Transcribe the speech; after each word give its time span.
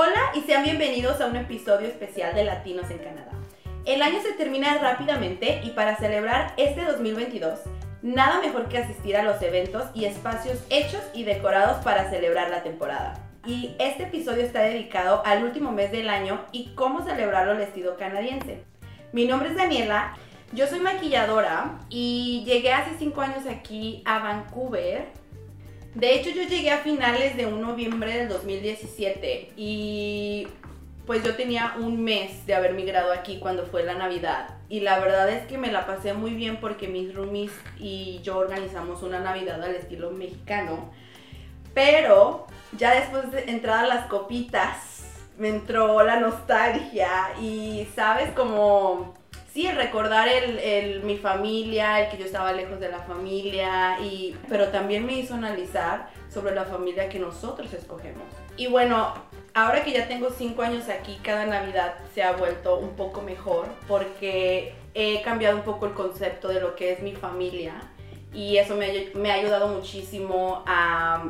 Hola 0.00 0.30
y 0.32 0.42
sean 0.42 0.62
bienvenidos 0.62 1.20
a 1.20 1.26
un 1.26 1.34
episodio 1.34 1.88
especial 1.88 2.32
de 2.32 2.44
Latinos 2.44 2.88
en 2.88 2.98
Canadá. 2.98 3.32
El 3.84 4.00
año 4.00 4.20
se 4.22 4.32
termina 4.32 4.78
rápidamente 4.78 5.60
y 5.64 5.70
para 5.70 5.96
celebrar 5.96 6.54
este 6.56 6.84
2022, 6.84 7.58
nada 8.02 8.40
mejor 8.40 8.68
que 8.68 8.78
asistir 8.78 9.16
a 9.16 9.24
los 9.24 9.42
eventos 9.42 9.86
y 9.94 10.04
espacios 10.04 10.62
hechos 10.70 11.02
y 11.14 11.24
decorados 11.24 11.82
para 11.82 12.08
celebrar 12.10 12.48
la 12.48 12.62
temporada. 12.62 13.14
Y 13.44 13.74
este 13.80 14.04
episodio 14.04 14.44
está 14.44 14.60
dedicado 14.60 15.20
al 15.26 15.42
último 15.42 15.72
mes 15.72 15.90
del 15.90 16.10
año 16.10 16.44
y 16.52 16.76
cómo 16.76 17.04
celebrarlo 17.04 17.50
al 17.50 17.60
estilo 17.60 17.96
canadiense. 17.96 18.62
Mi 19.10 19.24
nombre 19.24 19.48
es 19.48 19.56
Daniela, 19.56 20.16
yo 20.52 20.68
soy 20.68 20.78
maquilladora 20.78 21.80
y 21.88 22.44
llegué 22.46 22.72
hace 22.72 22.92
5 23.00 23.20
años 23.20 23.46
aquí 23.46 24.04
a 24.06 24.20
Vancouver 24.20 25.08
de 25.94 26.14
hecho, 26.14 26.30
yo 26.30 26.42
llegué 26.42 26.70
a 26.70 26.78
finales 26.78 27.36
de 27.36 27.46
un 27.46 27.60
noviembre 27.60 28.16
del 28.16 28.28
2017 28.28 29.52
y 29.56 30.46
pues 31.06 31.24
yo 31.24 31.34
tenía 31.34 31.74
un 31.78 32.04
mes 32.04 32.44
de 32.44 32.54
haber 32.54 32.74
migrado 32.74 33.12
aquí 33.12 33.38
cuando 33.38 33.64
fue 33.64 33.82
la 33.82 33.94
Navidad. 33.94 34.56
Y 34.68 34.80
la 34.80 34.98
verdad 35.00 35.30
es 35.30 35.46
que 35.46 35.56
me 35.56 35.72
la 35.72 35.86
pasé 35.86 36.12
muy 36.12 36.32
bien 36.32 36.58
porque 36.60 36.86
mis 36.86 37.14
roomies 37.14 37.52
y 37.78 38.20
yo 38.22 38.36
organizamos 38.36 39.02
una 39.02 39.18
Navidad 39.18 39.62
al 39.62 39.74
estilo 39.74 40.10
mexicano. 40.10 40.90
Pero 41.72 42.46
ya 42.76 42.94
después 42.94 43.32
de 43.32 43.50
entrar 43.50 43.88
las 43.88 44.06
copitas, 44.06 45.06
me 45.38 45.48
entró 45.48 46.02
la 46.02 46.20
nostalgia 46.20 47.10
y, 47.40 47.88
¿sabes? 47.94 48.30
Como 48.32 49.14
sí, 49.58 49.68
recordar 49.72 50.28
el, 50.28 51.02
mi 51.02 51.16
familia, 51.16 52.00
el 52.00 52.10
que 52.10 52.18
yo 52.18 52.26
estaba 52.26 52.52
lejos 52.52 52.78
de 52.78 52.88
la 52.88 53.00
familia, 53.00 53.98
y, 54.00 54.36
pero 54.48 54.68
también 54.68 55.04
me 55.04 55.14
hizo 55.14 55.34
analizar 55.34 56.10
sobre 56.32 56.54
la 56.54 56.64
familia 56.64 57.08
que 57.08 57.18
nosotros 57.18 57.72
escogemos. 57.72 58.22
Y 58.56 58.68
bueno, 58.68 59.14
ahora 59.54 59.82
que 59.82 59.90
ya 59.90 60.06
tengo 60.06 60.30
cinco 60.30 60.62
años 60.62 60.88
aquí, 60.88 61.18
cada 61.24 61.44
Navidad 61.44 61.96
se 62.14 62.22
ha 62.22 62.36
vuelto 62.36 62.78
un 62.78 62.94
poco 62.94 63.20
mejor 63.20 63.66
porque 63.88 64.74
he 64.94 65.22
cambiado 65.22 65.56
un 65.56 65.64
poco 65.64 65.86
el 65.86 65.92
concepto 65.92 66.46
de 66.46 66.60
lo 66.60 66.76
que 66.76 66.92
es 66.92 67.02
mi 67.02 67.16
familia 67.16 67.74
y 68.32 68.58
eso 68.58 68.76
me, 68.76 69.10
me 69.16 69.32
ha 69.32 69.34
ayudado 69.34 69.66
muchísimo 69.66 70.62
a, 70.66 71.24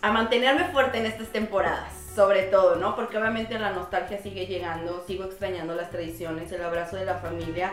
a 0.00 0.10
mantenerme 0.10 0.64
fuerte 0.68 0.96
en 0.98 1.04
estas 1.04 1.28
temporadas 1.28 2.03
sobre 2.14 2.42
todo, 2.42 2.76
¿no? 2.76 2.94
Porque 2.94 3.18
obviamente 3.18 3.58
la 3.58 3.72
nostalgia 3.72 4.18
sigue 4.18 4.46
llegando, 4.46 5.02
sigo 5.06 5.24
extrañando 5.24 5.74
las 5.74 5.90
tradiciones, 5.90 6.52
el 6.52 6.62
abrazo 6.62 6.96
de 6.96 7.04
la 7.04 7.16
familia. 7.16 7.72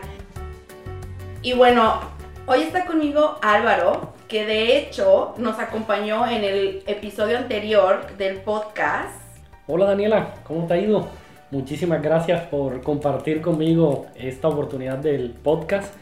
Y 1.42 1.52
bueno, 1.52 2.00
hoy 2.46 2.62
está 2.62 2.84
conmigo 2.84 3.38
Álvaro, 3.40 4.14
que 4.26 4.44
de 4.44 4.78
hecho 4.78 5.34
nos 5.38 5.58
acompañó 5.58 6.26
en 6.26 6.42
el 6.42 6.82
episodio 6.86 7.38
anterior 7.38 8.16
del 8.16 8.38
podcast. 8.38 9.22
Hola 9.68 9.86
Daniela, 9.86 10.34
¿cómo 10.44 10.66
te 10.66 10.74
ha 10.74 10.78
ido? 10.78 11.06
Muchísimas 11.52 12.02
gracias 12.02 12.42
por 12.46 12.80
compartir 12.82 13.40
conmigo 13.42 14.06
esta 14.16 14.48
oportunidad 14.48 14.98
del 14.98 15.30
podcast 15.30 15.94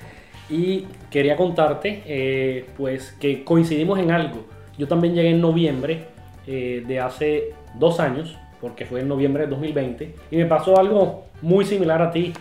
y 0.48 0.86
quería 1.10 1.36
contarte 1.36 2.02
eh, 2.06 2.66
pues 2.76 3.12
que 3.20 3.44
coincidimos 3.44 3.98
en 3.98 4.12
algo. 4.12 4.46
Yo 4.78 4.88
también 4.88 5.14
llegué 5.14 5.30
en 5.30 5.40
noviembre 5.40 6.06
eh, 6.46 6.82
de 6.86 7.00
hace 7.00 7.59
dos 7.78 8.00
años, 8.00 8.36
porque 8.60 8.84
fue 8.84 9.00
en 9.00 9.08
noviembre 9.08 9.44
de 9.44 9.50
2020, 9.50 10.14
y 10.30 10.36
me 10.36 10.46
pasó 10.46 10.78
algo 10.78 11.24
muy 11.42 11.64
similar 11.64 12.02
a 12.02 12.10
ti, 12.10 12.32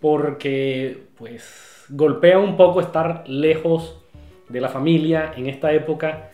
porque 0.00 1.04
pues 1.16 1.86
golpea 1.88 2.38
un 2.38 2.56
poco 2.56 2.80
estar 2.80 3.24
lejos 3.26 3.98
de 4.48 4.60
la 4.60 4.68
familia 4.68 5.32
en 5.36 5.46
esta 5.46 5.72
época 5.72 6.30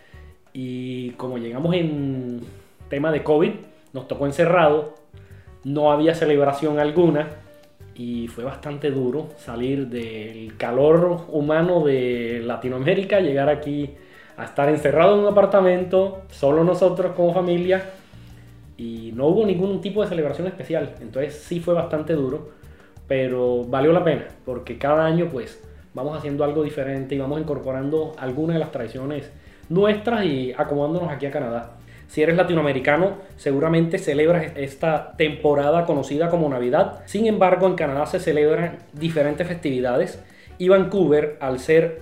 y 0.52 1.10
como 1.10 1.38
llegamos 1.38 1.74
en 1.74 2.40
tema 2.88 3.12
de 3.12 3.22
COVID, 3.22 3.52
nos 3.92 4.08
tocó 4.08 4.26
encerrado, 4.26 4.94
no 5.64 5.92
había 5.92 6.14
celebración 6.14 6.78
alguna 6.78 7.28
y 7.94 8.28
fue 8.28 8.44
bastante 8.44 8.90
duro 8.90 9.28
salir 9.36 9.88
del 9.88 10.56
calor 10.56 11.26
humano 11.28 11.84
de 11.84 12.42
Latinoamérica, 12.44 13.20
llegar 13.20 13.48
aquí 13.48 13.90
a 14.36 14.44
estar 14.44 14.68
encerrado 14.68 15.14
en 15.14 15.20
un 15.20 15.28
apartamento, 15.28 16.22
solo 16.30 16.64
nosotros 16.64 17.12
como 17.14 17.34
familia 17.34 17.90
no 19.20 19.26
hubo 19.26 19.44
ningún 19.44 19.82
tipo 19.82 20.02
de 20.02 20.08
celebración 20.08 20.46
especial. 20.46 20.94
Entonces 21.02 21.34
sí 21.34 21.60
fue 21.60 21.74
bastante 21.74 22.14
duro, 22.14 22.48
pero 23.06 23.64
valió 23.64 23.92
la 23.92 24.02
pena, 24.02 24.28
porque 24.46 24.78
cada 24.78 25.04
año 25.04 25.28
pues 25.30 25.62
vamos 25.92 26.16
haciendo 26.16 26.42
algo 26.42 26.62
diferente 26.62 27.16
y 27.16 27.18
vamos 27.18 27.38
incorporando 27.38 28.14
algunas 28.16 28.54
de 28.54 28.60
las 28.60 28.72
tradiciones 28.72 29.30
nuestras 29.68 30.24
y 30.24 30.54
acomodándonos 30.56 31.12
aquí 31.12 31.26
a 31.26 31.30
Canadá. 31.30 31.76
Si 32.08 32.22
eres 32.22 32.34
latinoamericano, 32.34 33.18
seguramente 33.36 33.98
celebras 33.98 34.52
esta 34.56 35.14
temporada 35.18 35.84
conocida 35.84 36.30
como 36.30 36.48
Navidad. 36.48 37.02
Sin 37.04 37.26
embargo, 37.26 37.66
en 37.66 37.74
Canadá 37.74 38.06
se 38.06 38.20
celebran 38.20 38.78
diferentes 38.94 39.46
festividades 39.46 40.24
y 40.56 40.68
Vancouver, 40.70 41.36
al 41.40 41.58
ser 41.58 42.00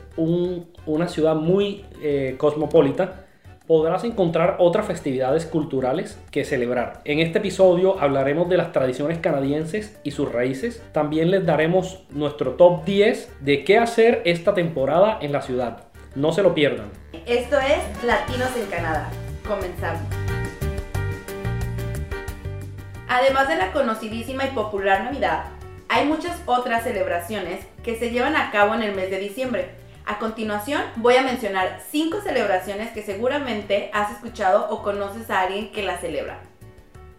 una 0.87 1.09
ciudad 1.09 1.35
muy 1.35 1.85
eh, 2.01 2.37
cosmopolita, 2.39 3.28
podrás 3.69 4.03
encontrar 4.05 4.57
otras 4.59 4.87
festividades 4.87 5.45
culturales 5.45 6.19
que 6.31 6.47
celebrar. 6.47 7.03
En 7.05 7.21
este 7.21 7.39
episodio 7.39 8.01
hablaremos 8.01 8.49
de 8.49 8.57
las 8.57 8.73
tradiciones 8.73 9.19
canadienses 9.19 10.01
y 10.03 10.13
sus 10.13 10.33
raíces. 10.33 10.83
También 10.93 11.31
les 11.31 11.45
daremos 11.45 12.03
nuestro 12.09 12.53
top 12.53 12.87
10 12.87 13.31
de 13.41 13.65
qué 13.65 13.77
hacer 13.77 14.23
esta 14.25 14.55
temporada 14.55 15.19
en 15.21 15.33
la 15.33 15.43
ciudad. 15.43 15.85
No 16.15 16.33
se 16.33 16.43
lo 16.43 16.55
pierdan. 16.55 16.91
Esto 17.27 17.59
es 17.59 18.05
Latinos 18.05 18.57
en 18.57 18.67
Canadá. 18.71 19.11
Comenzamos. 19.47 20.03
Además 23.07 23.49
de 23.49 23.57
la 23.57 23.73
conocidísima 23.73 24.47
y 24.47 24.51
popular 24.53 25.05
Navidad, 25.05 25.45
hay 25.91 26.07
muchas 26.07 26.41
otras 26.47 26.85
celebraciones 26.85 27.67
que 27.83 27.97
se 27.97 28.11
llevan 28.11 28.35
a 28.35 28.51
cabo 28.51 28.75
en 28.75 28.83
el 28.83 28.95
mes 28.95 29.11
de 29.11 29.19
diciembre 29.19 29.88
a 30.09 30.19
continuación 30.19 30.83
voy 30.97 31.17
a 31.17 31.23
mencionar 31.23 31.81
cinco 31.91 32.23
celebraciones 32.23 32.93
que 32.93 33.03
seguramente 33.03 33.91
has 33.93 34.11
escuchado 34.11 34.67
o 34.71 34.83
conoces 34.83 35.29
a 35.31 35.43
alguien 35.43 35.71
que 35.71 35.83
las 35.83 36.01
celebra. 36.01 36.41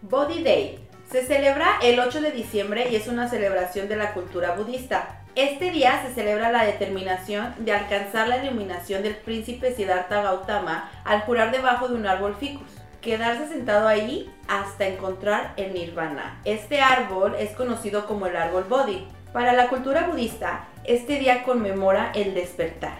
Body 0.02 0.42
Day. 0.42 0.88
Se 1.08 1.24
celebra 1.24 1.78
el 1.82 1.98
8 2.00 2.20
de 2.20 2.32
diciembre 2.32 2.88
y 2.90 2.96
es 2.96 3.06
una 3.06 3.28
celebración 3.28 3.88
de 3.88 3.96
la 3.96 4.12
cultura 4.12 4.54
budista. 4.54 5.22
Este 5.36 5.70
día 5.70 6.02
se 6.04 6.12
celebra 6.12 6.50
la 6.50 6.64
determinación 6.64 7.54
de 7.58 7.72
alcanzar 7.72 8.28
la 8.28 8.44
iluminación 8.44 9.04
del 9.04 9.16
príncipe 9.16 9.72
Siddhartha 9.72 10.22
Gautama 10.22 10.90
al 11.04 11.20
jurar 11.22 11.52
debajo 11.52 11.88
de 11.88 11.94
un 11.94 12.06
árbol 12.06 12.36
ficus. 12.38 12.68
Quedarse 13.00 13.46
sentado 13.48 13.86
ahí 13.86 14.30
hasta 14.48 14.86
encontrar 14.86 15.52
el 15.56 15.74
nirvana. 15.74 16.40
Este 16.44 16.80
árbol 16.80 17.36
es 17.38 17.52
conocido 17.52 18.06
como 18.06 18.26
el 18.26 18.36
árbol 18.36 18.64
Bodhi. 18.64 19.06
Para 19.32 19.52
la 19.52 19.68
cultura 19.68 20.08
budista, 20.08 20.64
este 20.84 21.18
día 21.18 21.42
conmemora 21.42 22.10
el 22.14 22.34
despertar, 22.34 22.96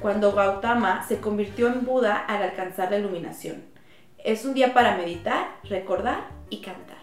cuando 0.00 0.32
Gautama 0.32 1.04
se 1.08 1.18
convirtió 1.18 1.66
en 1.66 1.84
Buda 1.84 2.16
al 2.16 2.42
alcanzar 2.42 2.90
la 2.90 2.98
iluminación. 2.98 3.64
Es 4.22 4.44
un 4.44 4.54
día 4.54 4.72
para 4.72 4.96
meditar, 4.96 5.48
recordar 5.64 6.28
y 6.48 6.60
cantar. 6.60 6.98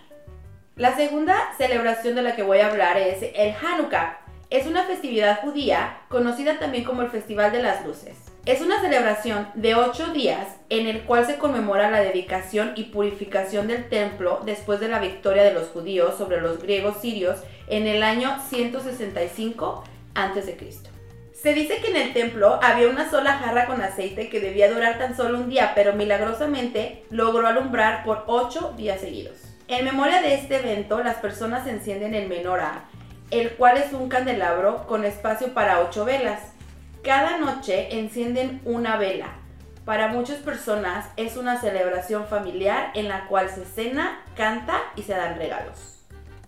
La 0.78 0.96
segunda 0.96 1.36
celebración 1.58 2.16
de 2.16 2.22
la 2.22 2.36
que 2.36 2.44
voy 2.44 2.60
a 2.60 2.68
hablar 2.68 2.98
es 2.98 3.24
el 3.36 3.54
Hanukkah. 3.54 4.20
Es 4.50 4.68
una 4.68 4.84
festividad 4.84 5.42
judía 5.42 6.02
conocida 6.08 6.60
también 6.60 6.84
como 6.84 7.02
el 7.02 7.10
Festival 7.10 7.52
de 7.52 7.62
las 7.62 7.86
Luces. 7.86 8.18
Es 8.46 8.62
una 8.62 8.82
celebración 8.82 9.48
de 9.54 9.76
ocho 9.76 10.14
días 10.14 10.48
en 10.70 10.88
el 10.88 11.04
cual 11.04 11.28
se 11.28 11.38
conmemora 11.38 11.92
la 11.92 12.00
dedicación 12.00 12.72
y 12.76 12.86
purificación 12.86 13.68
del 13.68 13.88
templo 13.88 14.40
después 14.46 14.80
de 14.80 14.88
la 14.88 15.00
victoria 15.00 15.44
de 15.44 15.54
los 15.54 15.68
judíos 15.68 16.18
sobre 16.18 16.42
los 16.42 16.62
griegos 16.62 16.98
sirios 17.02 17.40
en 17.68 17.86
el 17.86 18.02
año 18.02 18.40
165 18.50 19.84
antes 20.16 20.46
de 20.46 20.56
Cristo. 20.58 20.90
Se 21.34 21.54
dice 21.54 21.78
que 21.78 21.90
en 21.90 21.98
el 21.98 22.14
templo 22.14 22.60
había 22.62 22.88
una 22.88 23.10
sola 23.10 23.34
jarra 23.34 23.66
con 23.66 23.82
aceite 23.82 24.30
que 24.30 24.40
debía 24.40 24.72
durar 24.72 25.00
tan 25.00 25.18
solo 25.18 25.40
un 25.40 25.50
día, 25.50 25.72
pero 25.74 25.94
milagrosamente 25.94 27.04
logró 27.10 27.48
alumbrar 27.48 28.04
por 28.04 28.26
ocho 28.28 28.74
días 28.78 29.02
seguidos. 29.02 29.38
En 29.68 29.86
memoria 29.86 30.22
de 30.22 30.36
este 30.36 30.58
evento, 30.58 31.02
las 31.02 31.16
personas 31.16 31.66
encienden 31.66 32.14
el 32.14 32.28
menorá, 32.28 32.84
el 33.32 33.52
cual 33.52 33.78
es 33.78 33.94
un 33.94 34.10
candelabro 34.10 34.86
con 34.86 35.06
espacio 35.06 35.54
para 35.54 35.80
ocho 35.80 36.06
velas. 36.06 36.52
Cada 37.04 37.38
noche 37.38 37.98
encienden 37.98 38.62
una 38.66 38.98
vela. 38.98 39.30
Para 39.86 40.10
muchas 40.10 40.38
personas 40.38 41.08
es 41.18 41.38
una 41.38 41.60
celebración 41.60 42.28
familiar 42.28 42.92
en 42.94 43.08
la 43.08 43.26
cual 43.28 43.50
se 43.50 43.66
cena, 43.66 44.24
canta 44.36 44.80
y 44.96 45.04
se 45.04 45.14
dan 45.14 45.38
regalos. 45.38 46.01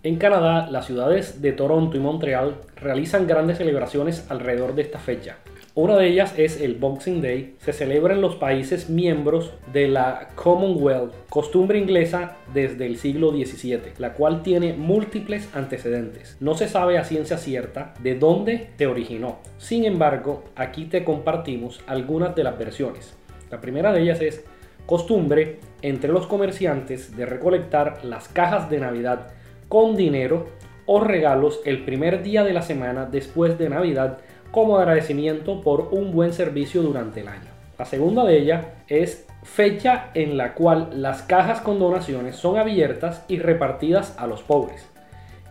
En 0.06 0.18
Canadá, 0.18 0.68
las 0.70 0.88
ciudades 0.88 1.42
de 1.42 1.54
Toronto 1.54 1.96
y 1.96 2.02
Montreal 2.02 2.58
realizan 2.76 3.26
grandes 3.26 3.60
celebraciones 3.60 4.30
alrededor 4.30 4.76
de 4.76 4.82
esta 4.82 5.00
fecha. 5.00 5.38
Una 5.76 5.96
de 5.96 6.08
ellas 6.08 6.34
es 6.36 6.60
el 6.60 6.76
Boxing 6.76 7.22
Day. 7.22 7.56
Se 7.60 7.72
celebra 7.72 8.14
en 8.14 8.20
los 8.20 8.36
países 8.36 8.90
miembros 8.90 9.54
de 9.72 9.88
la 9.88 10.28
Commonwealth, 10.36 11.14
costumbre 11.30 11.80
inglesa 11.80 12.36
desde 12.54 12.86
el 12.86 12.98
siglo 12.98 13.32
XVII, 13.32 13.94
la 13.98 14.12
cual 14.12 14.44
tiene 14.44 14.74
múltiples 14.74 15.50
antecedentes. 15.56 16.36
No 16.42 16.56
se 16.56 16.68
sabe 16.68 16.98
a 16.98 17.06
ciencia 17.06 17.38
cierta 17.38 17.94
de 18.04 18.16
dónde 18.16 18.72
se 18.78 18.88
originó. 18.88 19.40
Sin 19.58 19.86
embargo, 19.86 20.44
aquí 20.58 20.84
te 20.84 21.06
compartimos 21.06 21.80
algunas 21.88 22.36
de 22.36 22.44
las 22.44 22.58
versiones. 22.58 23.16
La 23.50 23.62
primera 23.62 23.94
de 23.94 24.02
ellas 24.02 24.20
es 24.20 24.44
costumbre 24.86 25.60
entre 25.82 26.12
los 26.12 26.28
comerciantes 26.28 27.16
de 27.16 27.26
recolectar 27.26 28.04
las 28.04 28.28
cajas 28.28 28.70
de 28.70 28.80
Navidad 28.80 29.32
con 29.74 29.96
dinero 29.96 30.46
o 30.86 31.00
regalos 31.00 31.60
el 31.66 31.84
primer 31.84 32.22
día 32.22 32.44
de 32.44 32.54
la 32.54 32.62
semana 32.62 33.08
después 33.08 33.58
de 33.58 33.70
Navidad 33.70 34.20
como 34.52 34.78
agradecimiento 34.78 35.62
por 35.62 35.90
un 35.94 36.12
buen 36.12 36.32
servicio 36.32 36.84
durante 36.84 37.22
el 37.22 37.28
año. 37.28 37.50
La 37.80 37.86
segunda 37.86 38.24
de 38.24 38.38
ellas 38.38 38.68
es 38.88 39.26
fecha 39.42 40.12
en 40.14 40.38
la 40.38 40.54
cual 40.54 41.02
las 41.02 41.24
cajas 41.24 41.60
con 41.60 41.80
donaciones 41.80 42.36
son 42.36 42.60
abiertas 42.60 43.26
y 43.28 43.40
repartidas 43.40 44.16
a 44.20 44.28
los 44.28 44.44
pobres. 44.44 44.88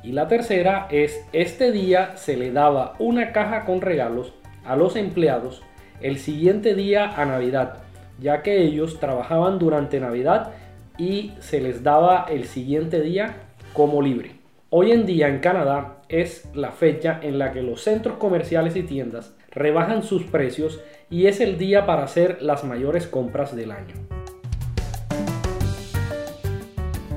Y 0.04 0.12
la 0.12 0.28
tercera 0.28 0.86
es 0.88 1.26
este 1.32 1.72
día 1.72 2.16
se 2.16 2.36
le 2.36 2.52
daba 2.52 2.94
una 3.00 3.32
caja 3.32 3.64
con 3.64 3.80
regalos 3.80 4.34
a 4.64 4.76
los 4.76 4.94
empleados 4.94 5.64
el 6.00 6.18
siguiente 6.18 6.76
día 6.76 7.10
a 7.10 7.24
Navidad, 7.24 7.78
ya 8.20 8.42
que 8.42 8.62
ellos 8.62 9.00
trabajaban 9.00 9.58
durante 9.58 9.98
Navidad 9.98 10.52
y 10.96 11.32
se 11.40 11.60
les 11.60 11.82
daba 11.82 12.26
el 12.30 12.44
siguiente 12.44 13.00
día 13.00 13.48
como 13.72 14.02
libre. 14.02 14.36
Hoy 14.70 14.92
en 14.92 15.06
día 15.06 15.28
en 15.28 15.40
Canadá 15.40 15.98
es 16.08 16.48
la 16.54 16.72
fecha 16.72 17.18
en 17.22 17.38
la 17.38 17.52
que 17.52 17.62
los 17.62 17.82
centros 17.82 18.16
comerciales 18.16 18.76
y 18.76 18.82
tiendas 18.82 19.34
rebajan 19.50 20.02
sus 20.02 20.24
precios 20.24 20.80
y 21.10 21.26
es 21.26 21.40
el 21.40 21.58
día 21.58 21.84
para 21.84 22.04
hacer 22.04 22.42
las 22.42 22.64
mayores 22.64 23.06
compras 23.06 23.54
del 23.54 23.70
año. 23.70 23.94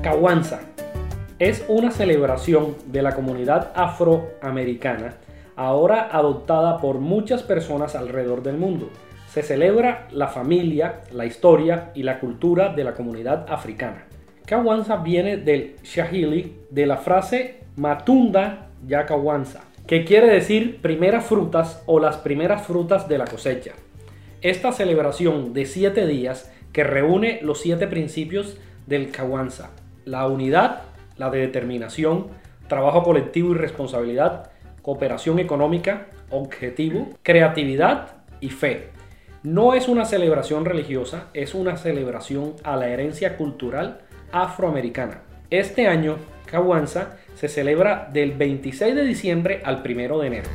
Kawanza 0.02 0.60
es 1.38 1.64
una 1.68 1.90
celebración 1.90 2.76
de 2.86 3.02
la 3.02 3.14
comunidad 3.14 3.72
afroamericana 3.74 5.16
ahora 5.56 6.10
adoptada 6.12 6.78
por 6.78 6.98
muchas 6.98 7.42
personas 7.42 7.96
alrededor 7.96 8.42
del 8.42 8.58
mundo. 8.58 8.90
Se 9.28 9.42
celebra 9.42 10.06
la 10.12 10.28
familia, 10.28 11.00
la 11.12 11.24
historia 11.24 11.90
y 11.94 12.02
la 12.02 12.20
cultura 12.20 12.74
de 12.74 12.84
la 12.84 12.94
comunidad 12.94 13.46
africana. 13.48 14.04
Kawanza 14.46 14.98
viene 14.98 15.38
del 15.38 15.74
Swahili 15.82 16.54
de 16.70 16.86
la 16.86 16.98
frase 16.98 17.64
Matunda 17.74 18.68
ya 18.86 19.04
Kawanza, 19.04 19.64
que 19.88 20.04
quiere 20.04 20.28
decir 20.28 20.80
primeras 20.80 21.26
frutas 21.26 21.82
o 21.86 21.98
las 21.98 22.18
primeras 22.18 22.64
frutas 22.64 23.08
de 23.08 23.18
la 23.18 23.24
cosecha. 23.24 23.72
Esta 24.42 24.70
celebración 24.70 25.52
de 25.52 25.66
siete 25.66 26.06
días 26.06 26.52
que 26.72 26.84
reúne 26.84 27.40
los 27.42 27.60
siete 27.60 27.88
principios 27.88 28.56
del 28.86 29.10
Kawanza, 29.10 29.70
la 30.04 30.28
unidad, 30.28 30.82
la 31.16 31.28
de 31.30 31.40
determinación, 31.40 32.28
trabajo 32.68 33.02
colectivo 33.02 33.50
y 33.50 33.56
responsabilidad, 33.56 34.52
cooperación 34.80 35.40
económica, 35.40 36.06
objetivo, 36.30 37.08
creatividad 37.24 38.18
y 38.40 38.50
fe. 38.50 38.90
No 39.42 39.74
es 39.74 39.88
una 39.88 40.04
celebración 40.04 40.64
religiosa, 40.64 41.30
es 41.34 41.54
una 41.54 41.76
celebración 41.76 42.54
a 42.62 42.76
la 42.76 42.88
herencia 42.88 43.36
cultural 43.36 44.02
afroamericana. 44.32 45.20
Este 45.50 45.88
año, 45.88 46.18
Kawanza 46.46 47.16
se 47.34 47.48
celebra 47.48 48.08
del 48.12 48.32
26 48.32 48.94
de 48.94 49.04
diciembre 49.04 49.62
al 49.64 49.82
1 49.84 50.18
de 50.18 50.26
enero. 50.26 50.50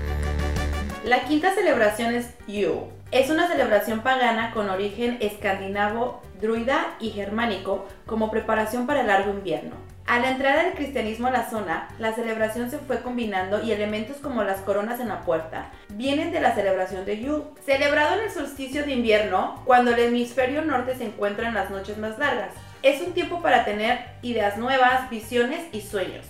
La 1.06 1.26
quinta 1.26 1.54
celebración 1.54 2.14
es 2.14 2.30
Yule. 2.48 2.86
Es 3.12 3.30
una 3.30 3.48
celebración 3.48 4.02
pagana 4.02 4.52
con 4.54 4.70
origen 4.70 5.18
escandinavo, 5.20 6.22
druida 6.40 6.96
y 7.00 7.10
germánico 7.10 7.88
como 8.06 8.32
preparación 8.32 8.88
para 8.88 9.02
el 9.02 9.08
largo 9.08 9.32
invierno. 9.32 9.76
A 10.08 10.20
la 10.20 10.32
entrada 10.32 10.64
del 10.64 10.74
cristianismo 10.74 11.28
a 11.28 11.32
la 11.32 11.50
zona, 11.50 11.88
la 12.00 12.14
celebración 12.14 12.70
se 12.70 12.80
fue 12.80 13.02
combinando 13.02 13.64
y 13.64 13.72
elementos 13.72 14.18
como 14.18 14.44
las 14.44 14.60
coronas 14.62 15.00
en 15.00 15.08
la 15.08 15.22
puerta 15.22 15.72
vienen 15.90 16.32
de 16.32 16.42
la 16.42 16.54
celebración 16.54 17.06
de 17.06 17.20
Yule, 17.20 17.44
celebrado 17.66 18.16
en 18.16 18.26
el 18.26 18.32
solsticio 18.32 18.84
de 18.84 18.94
invierno, 18.94 19.62
cuando 19.66 19.92
el 19.92 20.00
hemisferio 20.00 20.64
norte 20.64 20.96
se 20.96 21.06
encuentra 21.06 21.48
en 21.48 21.54
las 21.54 21.70
noches 21.70 21.98
más 21.98 22.18
largas. 22.20 22.54
Es 22.84 23.00
un 23.00 23.14
tiempo 23.14 23.44
para 23.44 23.64
tener 23.64 24.00
ideas 24.24 24.58
nuevas, 24.58 25.08
visiones 25.12 25.62
y 25.72 25.82
sueños, 25.82 26.26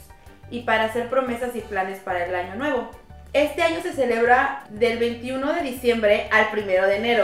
y 0.49 0.63
para 0.63 0.83
hacer 0.83 1.07
promesas 1.09 1.55
y 1.55 1.61
planes 1.61 1.99
para 1.99 2.25
el 2.25 2.35
año 2.35 2.55
nuevo. 2.55 2.91
Este 3.31 3.63
año 3.63 3.81
se 3.81 3.93
celebra 3.93 4.65
del 4.69 4.99
21 4.99 5.53
de 5.53 5.61
diciembre 5.61 6.27
al 6.29 6.47
1 6.51 6.65
de 6.65 6.95
enero. 6.97 7.23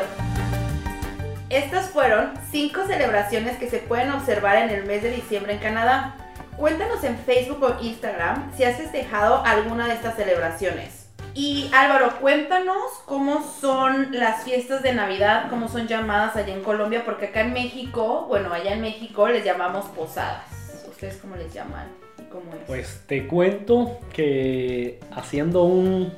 Estas 1.50 1.90
fueron 1.90 2.32
cinco 2.52 2.86
celebraciones 2.88 3.58
que 3.58 3.70
se 3.70 3.80
pueden 3.80 4.12
observar 4.12 4.56
en 4.60 4.70
el 4.70 4.86
mes 4.86 5.04
de 5.04 5.12
diciembre 5.12 5.54
en 5.54 5.60
Canadá. 5.60 6.16
Cuéntanos 6.56 7.04
en 7.04 7.18
Facebook 7.18 7.62
o 7.64 7.84
Instagram 7.84 8.50
si 8.56 8.64
has 8.64 8.78
festejado 8.78 9.44
alguna 9.46 9.88
de 9.88 9.96
estas 9.96 10.16
celebraciones. 10.16 10.97
Y 11.40 11.70
Álvaro, 11.72 12.20
cuéntanos 12.20 12.94
cómo 13.06 13.44
son 13.62 14.08
las 14.12 14.44
fiestas 14.44 14.82
de 14.82 14.92
Navidad, 14.92 15.52
cómo 15.52 15.68
son 15.68 15.88
llamadas 15.88 16.36
allá 16.36 16.52
en 16.52 16.64
Colombia, 16.64 17.04
porque 17.06 17.28
acá 17.28 17.42
en 17.42 17.54
México, 17.54 18.26
bueno, 18.28 18.52
allá 18.52 18.74
en 18.74 18.82
México 18.82 19.28
les 19.28 19.46
llamamos 19.46 19.86
posadas. 19.86 20.46
¿Ustedes 20.90 21.18
cómo 21.18 21.36
les 21.36 21.54
llaman? 21.54 21.90
cómo 22.32 22.52
es? 22.54 22.62
Pues 22.66 23.04
te 23.06 23.28
cuento 23.28 24.00
que 24.12 25.00
haciendo 25.12 25.66
un 25.66 26.12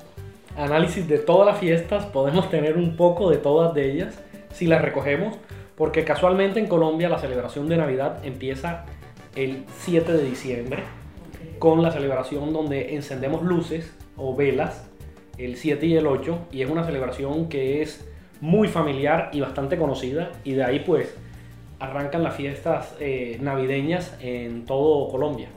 análisis 0.56 1.06
de 1.06 1.20
todas 1.20 1.46
las 1.46 1.60
fiestas 1.60 2.06
podemos 2.06 2.50
tener 2.50 2.78
un 2.78 2.96
poco 2.96 3.30
de 3.30 3.40
todas 3.40 3.74
de 3.74 3.92
ellas 3.92 4.18
si 4.54 4.68
las 4.68 4.82
recogemos, 4.82 5.36
porque 5.76 6.06
casualmente 6.06 6.62
en 6.62 6.68
Colombia 6.68 7.10
la 7.10 7.20
celebración 7.20 7.68
de 7.68 7.76
Navidad 7.76 8.24
empieza 8.24 8.86
el 9.36 9.66
7 9.80 10.14
de 10.14 10.24
diciembre 10.24 10.84
con 11.60 11.84
la 11.84 11.92
celebración 11.92 12.54
donde 12.54 12.96
encendemos 12.96 13.44
luces 13.44 13.94
o 14.16 14.34
velas 14.34 14.89
el 15.40 15.56
7 15.56 15.86
y 15.86 15.96
el 15.96 16.06
8 16.06 16.48
y 16.52 16.62
es 16.62 16.70
una 16.70 16.84
celebración 16.84 17.50
que 17.50 17.82
es 17.82 18.06
muy 18.42 18.68
familiar 18.68 19.30
y 19.34 19.40
bastante 19.40 19.78
conocida 19.78 20.32
y 20.44 20.54
de 20.54 20.64
ahí 20.64 20.80
pues 20.82 21.16
arrancan 21.80 22.24
las 22.24 22.36
fiestas 22.36 22.94
eh, 23.00 23.38
navideñas 23.42 24.16
en 24.20 24.66
todo 24.66 25.10
Colombia. 25.10 25.48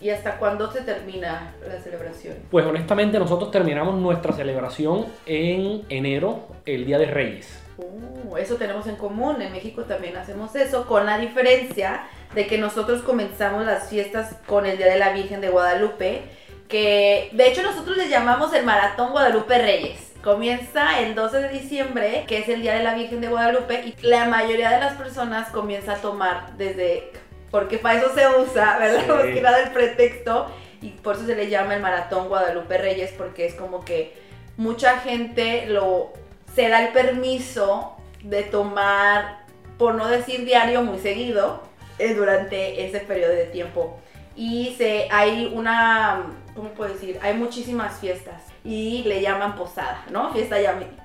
¿Y 0.00 0.10
hasta 0.10 0.38
cuándo 0.38 0.70
se 0.70 0.82
termina 0.82 1.54
la 1.66 1.80
celebración? 1.80 2.36
Pues 2.50 2.66
honestamente 2.66 3.18
nosotros 3.18 3.50
terminamos 3.50 3.94
nuestra 4.00 4.32
celebración 4.32 5.06
en 5.24 5.82
enero, 5.88 6.48
el 6.66 6.84
Día 6.84 6.98
de 6.98 7.06
Reyes. 7.06 7.62
Uh, 7.78 8.36
eso 8.36 8.56
tenemos 8.56 8.86
en 8.86 8.96
común, 8.96 9.40
en 9.40 9.52
México 9.52 9.84
también 9.84 10.16
hacemos 10.16 10.54
eso, 10.56 10.86
con 10.86 11.06
la 11.06 11.18
diferencia 11.18 12.06
de 12.34 12.46
que 12.46 12.58
nosotros 12.58 13.02
comenzamos 13.02 13.64
las 13.64 13.88
fiestas 13.88 14.36
con 14.46 14.66
el 14.66 14.76
Día 14.76 14.88
de 14.88 14.98
la 14.98 15.12
Virgen 15.12 15.40
de 15.40 15.48
Guadalupe, 15.48 16.22
que 16.68 17.28
de 17.32 17.48
hecho 17.48 17.62
nosotros 17.62 17.96
les 17.96 18.10
llamamos 18.10 18.52
el 18.54 18.64
Maratón 18.64 19.12
Guadalupe 19.12 19.58
Reyes. 19.58 20.12
Comienza 20.22 21.00
el 21.00 21.14
12 21.14 21.38
de 21.38 21.48
diciembre, 21.50 22.24
que 22.26 22.38
es 22.38 22.48
el 22.48 22.62
Día 22.62 22.74
de 22.74 22.82
la 22.82 22.94
Virgen 22.94 23.20
de 23.20 23.28
Guadalupe, 23.28 23.82
y 23.84 24.06
la 24.06 24.24
mayoría 24.24 24.70
de 24.70 24.80
las 24.80 24.94
personas 24.94 25.50
comienza 25.50 25.94
a 25.94 25.96
tomar 25.96 26.56
desde, 26.56 27.12
porque 27.50 27.76
para 27.76 27.98
eso 27.98 28.14
se 28.14 28.26
usa, 28.28 28.78
¿verdad? 28.78 29.22
Sí. 29.22 29.34
que 29.34 29.42
nada 29.42 29.60
el 29.60 29.70
pretexto, 29.70 30.46
y 30.80 30.90
por 30.90 31.16
eso 31.16 31.26
se 31.26 31.36
le 31.36 31.50
llama 31.50 31.74
el 31.74 31.82
Maratón 31.82 32.28
Guadalupe 32.28 32.78
Reyes, 32.78 33.12
porque 33.16 33.46
es 33.46 33.54
como 33.54 33.84
que 33.84 34.14
mucha 34.56 34.98
gente 35.00 35.66
lo 35.66 36.12
se 36.54 36.68
da 36.68 36.86
el 36.86 36.92
permiso 36.92 37.96
de 38.22 38.42
tomar, 38.44 39.44
por 39.78 39.94
no 39.94 40.06
decir 40.08 40.44
diario, 40.44 40.82
muy 40.82 40.98
seguido, 40.98 41.62
eh, 41.98 42.14
durante 42.14 42.86
ese 42.86 43.00
periodo 43.00 43.32
de 43.32 43.46
tiempo. 43.46 43.98
Y 44.36 44.74
se, 44.78 45.08
hay 45.10 45.52
una, 45.52 46.26
¿cómo 46.54 46.70
puedo 46.70 46.92
decir? 46.92 47.18
Hay 47.22 47.34
muchísimas 47.34 47.98
fiestas 47.98 48.42
y 48.64 49.02
le 49.04 49.20
llaman 49.20 49.56
posada, 49.56 50.04
¿no? 50.10 50.32
Fiesta, 50.32 50.56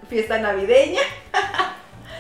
fiesta 0.08 0.39
navideña. 0.39 1.01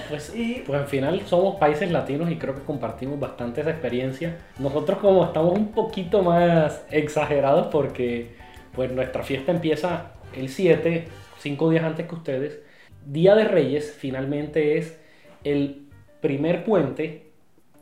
Pues, 0.09 0.33
pues 0.65 0.79
al 0.79 0.87
final 0.87 1.21
somos 1.25 1.55
países 1.55 1.91
latinos 1.91 2.31
y 2.31 2.37
creo 2.37 2.55
que 2.55 2.61
compartimos 2.61 3.19
bastante 3.19 3.61
esa 3.61 3.71
experiencia. 3.71 4.37
Nosotros 4.57 4.99
como 4.99 5.25
estamos 5.25 5.57
un 5.57 5.71
poquito 5.71 6.21
más 6.21 6.83
exagerados 6.91 7.67
porque 7.67 8.35
pues 8.73 8.91
nuestra 8.91 9.23
fiesta 9.23 9.51
empieza 9.51 10.11
el 10.33 10.49
7, 10.49 11.07
5 11.39 11.69
días 11.69 11.83
antes 11.83 12.07
que 12.07 12.15
ustedes 12.15 12.59
Día 13.05 13.35
de 13.35 13.45
Reyes 13.45 13.95
finalmente 13.97 14.77
es 14.77 14.99
el 15.43 15.87
primer 16.21 16.63
puente 16.63 17.27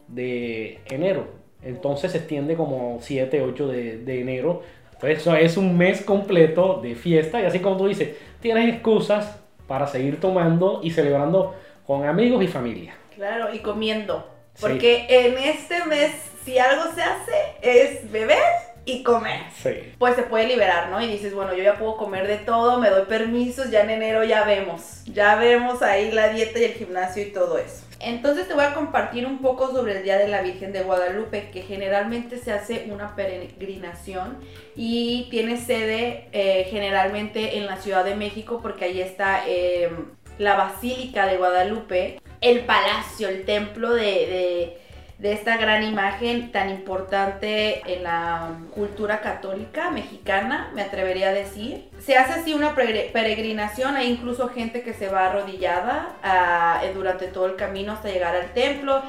de 0.07 0.79
enero. 0.89 1.27
Entonces 1.61 2.11
se 2.11 2.19
extiende 2.19 2.55
como 2.55 2.99
7, 3.01 3.41
8 3.41 3.67
de, 3.67 4.21
enero. 4.21 4.61
Entonces 5.01 5.19
eso 5.19 5.35
es 5.35 5.57
un 5.57 5.77
mes 5.77 6.01
completo 6.01 6.79
de 6.81 6.95
fiesta 6.95 7.39
y 7.39 7.45
así 7.45 7.59
como 7.59 7.77
tú 7.77 7.87
dices, 7.87 8.17
tienes 8.41 8.73
excusas 8.73 9.39
para 9.67 9.85
seguir 9.85 10.19
tomando 10.19 10.79
y 10.83 10.91
celebrando 10.91 11.55
con 11.85 12.05
amigos 12.05 12.43
y 12.43 12.47
familia. 12.47 12.95
Claro, 13.15 13.53
y 13.53 13.59
comiendo. 13.59 14.27
Porque 14.59 15.05
en 15.07 15.37
este 15.37 15.85
mes, 15.85 16.11
si 16.43 16.57
algo 16.57 16.91
se 16.95 17.03
hace, 17.03 17.33
es 17.61 18.11
beber 18.11 18.37
y 18.85 19.03
comer. 19.03 19.41
Sí. 19.55 19.93
Pues 19.99 20.15
se 20.15 20.23
puede 20.23 20.47
liberar, 20.47 20.89
¿no? 20.89 20.99
Y 21.01 21.07
dices, 21.07 21.33
bueno, 21.35 21.53
yo 21.53 21.61
ya 21.61 21.77
puedo 21.77 21.97
comer 21.97 22.27
de 22.27 22.37
todo, 22.37 22.79
me 22.79 22.89
doy 22.89 23.05
permisos, 23.05 23.69
ya 23.69 23.81
en 23.81 23.91
enero 23.91 24.23
ya 24.23 24.45
vemos. 24.45 25.03
Ya 25.05 25.35
vemos 25.35 25.83
ahí 25.83 26.11
la 26.11 26.29
dieta 26.29 26.57
y 26.57 26.63
el 26.63 26.73
gimnasio 26.73 27.23
y 27.23 27.31
todo 27.31 27.59
eso. 27.59 27.86
Entonces 27.99 28.47
te 28.47 28.53
voy 28.53 28.63
a 28.63 28.73
compartir 28.73 29.25
un 29.25 29.39
poco 29.39 29.71
sobre 29.71 29.97
el 29.97 30.03
Día 30.03 30.17
de 30.17 30.27
la 30.27 30.41
Virgen 30.41 30.71
de 30.71 30.83
Guadalupe, 30.83 31.49
que 31.51 31.63
generalmente 31.63 32.37
se 32.37 32.51
hace 32.51 32.87
una 32.91 33.15
peregrinación 33.15 34.37
y 34.75 35.27
tiene 35.31 35.57
sede 35.57 36.27
eh, 36.31 36.67
generalmente 36.69 37.57
en 37.57 37.65
la 37.65 37.77
Ciudad 37.77 38.05
de 38.05 38.15
México, 38.15 38.59
porque 38.61 38.85
ahí 38.85 39.01
está 39.01 39.43
eh, 39.47 39.89
la 40.37 40.55
Basílica 40.55 41.25
de 41.25 41.37
Guadalupe, 41.37 42.21
el 42.41 42.61
palacio, 42.65 43.29
el 43.29 43.45
templo 43.45 43.93
de, 43.93 44.03
de, 44.03 44.77
de 45.19 45.33
esta 45.33 45.57
gran 45.57 45.83
imagen 45.83 46.51
tan 46.51 46.69
importante 46.69 47.81
en 47.91 48.03
la 48.03 48.51
cultura 48.75 49.19
católica 49.21 49.89
mexicana, 49.89 50.69
me 50.75 50.83
atrevería 50.83 51.29
a 51.29 51.33
decir. 51.33 51.89
Se 51.99 52.17
hace 52.17 52.33
así 52.33 52.53
una 52.53 52.75
pere- 52.75 53.11
peregrinación, 53.11 53.95
hay 53.95 54.11
incluso 54.11 54.49
gente 54.49 54.83
que 54.83 54.93
se 54.93 55.09
va 55.09 55.25
arrodillada 55.25 56.15
ah, 56.21 56.81
durante 56.93 57.27
todo 57.27 57.47
el 57.47 57.55
camino 57.55 57.93
hasta 57.93 58.09
llegar 58.09 58.35
al 58.35 58.53
templo, 58.53 59.01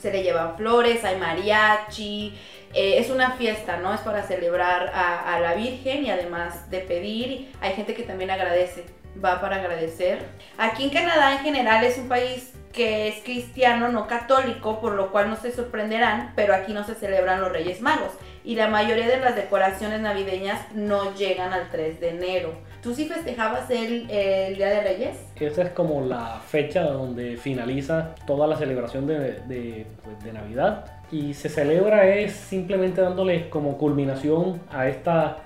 se 0.00 0.10
le 0.10 0.24
llevan 0.24 0.56
flores, 0.56 1.04
hay 1.04 1.16
mariachi, 1.16 2.36
eh, 2.74 2.98
es 2.98 3.10
una 3.10 3.32
fiesta, 3.32 3.76
¿no? 3.76 3.94
Es 3.94 4.00
para 4.00 4.24
celebrar 4.24 4.90
a 4.92 5.38
la 5.38 5.54
Virgen 5.54 6.04
y 6.04 6.10
además 6.10 6.70
de 6.70 6.80
pedir, 6.80 7.52
hay 7.60 7.74
gente 7.74 7.94
que 7.94 8.02
también 8.02 8.32
agradece, 8.32 8.84
va 9.24 9.40
para 9.40 9.56
agradecer. 9.56 10.26
Aquí 10.58 10.82
en 10.84 10.90
Canadá 10.90 11.34
en 11.34 11.38
general 11.40 11.84
es 11.84 11.98
un 11.98 12.08
país 12.08 12.52
que 12.72 13.08
es 13.08 13.22
cristiano, 13.22 13.88
no 13.88 14.06
católico, 14.06 14.80
por 14.80 14.94
lo 14.94 15.12
cual 15.12 15.28
no 15.28 15.36
se 15.36 15.52
sorprenderán, 15.52 16.32
pero 16.34 16.54
aquí 16.54 16.72
no 16.72 16.84
se 16.84 16.94
celebran 16.94 17.40
los 17.40 17.52
Reyes 17.52 17.80
Magos 17.82 18.12
y 18.44 18.56
la 18.56 18.68
mayoría 18.68 19.06
de 19.06 19.20
las 19.20 19.36
decoraciones 19.36 20.00
navideñas 20.00 20.60
no 20.74 21.14
llegan 21.14 21.52
al 21.52 21.70
3 21.70 22.00
de 22.00 22.08
enero. 22.10 22.52
¿Tú 22.82 22.94
sí 22.94 23.06
festejabas 23.06 23.70
el, 23.70 24.10
el 24.10 24.56
Día 24.56 24.68
de 24.68 24.80
Reyes? 24.80 25.16
Esa 25.36 25.62
es 25.62 25.70
como 25.70 26.00
la 26.00 26.40
fecha 26.46 26.82
donde 26.82 27.36
finaliza 27.36 28.14
toda 28.26 28.46
la 28.48 28.56
celebración 28.56 29.06
de, 29.06 29.86
pues, 30.02 30.24
de 30.24 30.32
Navidad 30.32 30.86
y 31.12 31.34
se 31.34 31.48
celebra 31.48 32.08
es 32.08 32.32
simplemente 32.32 33.00
dándole 33.00 33.48
como 33.50 33.78
culminación 33.78 34.60
a 34.70 34.88
esta 34.88 35.38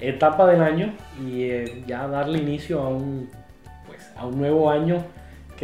etapa 0.00 0.46
del 0.46 0.62
año 0.62 0.92
y 1.20 1.44
eh, 1.44 1.82
ya 1.86 2.06
darle 2.06 2.38
inicio 2.38 2.80
a 2.82 2.88
un, 2.88 3.30
pues, 3.86 4.12
a 4.16 4.26
un 4.26 4.38
nuevo 4.38 4.70
año 4.70 5.02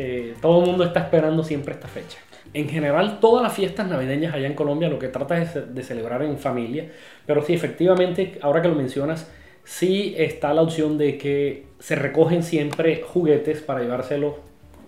que 0.00 0.34
todo 0.40 0.60
el 0.60 0.66
mundo 0.66 0.84
está 0.84 1.00
esperando 1.00 1.42
siempre 1.42 1.74
esta 1.74 1.88
fecha. 1.88 2.18
En 2.52 2.68
general, 2.68 3.18
todas 3.20 3.42
las 3.42 3.52
fiestas 3.52 3.86
navideñas 3.86 4.34
allá 4.34 4.46
en 4.46 4.54
Colombia 4.54 4.88
lo 4.88 4.98
que 4.98 5.08
trata 5.08 5.40
es 5.40 5.74
de 5.74 5.82
celebrar 5.82 6.22
en 6.22 6.38
familia, 6.38 6.90
pero 7.26 7.42
sí, 7.42 7.54
efectivamente, 7.54 8.38
ahora 8.42 8.62
que 8.62 8.68
lo 8.68 8.74
mencionas, 8.74 9.30
sí 9.62 10.14
está 10.16 10.52
la 10.54 10.62
opción 10.62 10.98
de 10.98 11.16
que 11.18 11.66
se 11.78 11.94
recogen 11.94 12.42
siempre 12.42 13.02
juguetes 13.06 13.60
para 13.60 13.80
llevárselos 13.82 14.34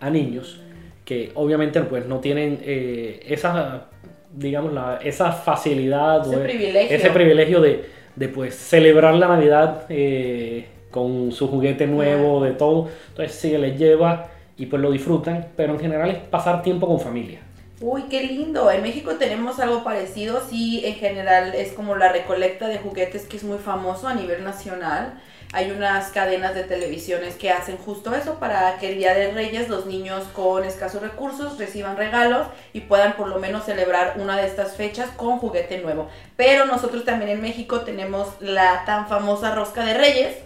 a 0.01 0.11
niños 0.11 0.61
que 1.05 1.31
obviamente 1.35 1.81
pues 1.83 2.07
no 2.07 2.21
tienen 2.21 2.61
eh, 2.65 3.21
esa, 3.29 3.89
digamos, 4.33 4.73
la, 4.73 4.99
esa 5.03 5.33
facilidad 5.33 6.27
Ese 6.27 6.37
o 6.37 6.43
privilegio. 6.43 6.97
ese 6.97 7.11
privilegio 7.11 7.61
de, 7.61 7.85
de, 8.17 8.29
pues 8.29 8.55
celebrar 8.55 9.15
la 9.15 9.29
Navidad 9.29 9.85
eh, 9.89 10.67
con 10.91 11.33
su 11.33 11.49
juguete 11.49 11.87
nuevo, 11.87 12.43
de 12.43 12.53
todo. 12.53 12.89
Entonces 13.09 13.35
sí, 13.35 13.57
les 13.59 13.79
lleva 13.79 14.31
y 14.63 14.67
pues 14.67 14.81
lo 14.81 14.93
disfrutan, 14.93 15.49
pero 15.57 15.73
en 15.73 15.81
general 15.81 16.09
es 16.09 16.19
pasar 16.19 16.63
tiempo 16.63 16.87
con 16.87 17.01
familia. 17.01 17.41
Uy, 17.81 18.05
qué 18.05 18.23
lindo. 18.23 18.71
En 18.71 18.81
México 18.81 19.17
tenemos 19.17 19.59
algo 19.59 19.83
parecido. 19.83 20.41
Sí, 20.49 20.83
en 20.85 20.95
general 20.95 21.53
es 21.57 21.73
como 21.73 21.97
la 21.97 22.13
recolecta 22.13 22.69
de 22.69 22.79
juguetes 22.79 23.27
que 23.27 23.39
es 23.39 23.43
muy 23.43 23.59
famoso 23.59 24.07
a 24.07 24.15
nivel 24.15 24.45
nacional. 24.45 25.21
Hay 25.53 25.73
unas 25.73 26.13
cadenas 26.13 26.55
de 26.55 26.63
televisiones 26.63 27.35
que 27.35 27.51
hacen 27.51 27.77
justo 27.77 28.15
eso 28.15 28.39
para 28.39 28.79
que 28.79 28.93
el 28.93 28.99
Día 28.99 29.15
de 29.15 29.33
Reyes 29.33 29.69
los 29.69 29.87
niños 29.87 30.23
con 30.33 30.63
escasos 30.63 31.03
recursos 31.03 31.59
reciban 31.59 31.97
regalos 31.97 32.47
y 32.73 32.83
puedan 32.83 33.15
por 33.17 33.27
lo 33.27 33.41
menos 33.41 33.65
celebrar 33.65 34.15
una 34.21 34.37
de 34.37 34.47
estas 34.47 34.77
fechas 34.77 35.11
con 35.17 35.39
juguete 35.39 35.81
nuevo. 35.81 36.07
Pero 36.37 36.67
nosotros 36.67 37.05
también 37.05 37.33
en 37.33 37.43
México 37.43 37.81
tenemos 37.81 38.29
la 38.39 38.85
tan 38.87 39.09
famosa 39.09 39.57
rosca 39.57 39.85
de 39.85 39.95
Reyes, 39.95 40.37